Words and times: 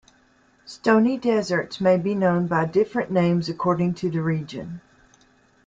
Stony 0.65 1.15
deserts 1.15 1.79
may 1.79 1.95
be 1.95 2.15
known 2.15 2.47
by 2.47 2.65
different 2.65 3.11
names 3.11 3.49
according 3.49 3.93
to 3.93 4.09
the 4.09 4.19
region. 4.23 4.81